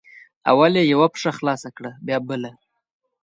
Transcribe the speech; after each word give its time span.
اول 0.51 0.71
یې 0.79 0.83
یوه 0.93 1.07
پښه 1.13 1.31
خلاصه 1.37 1.69
کړه 1.77 1.91
بیا 2.05 2.17
بله 2.27 2.51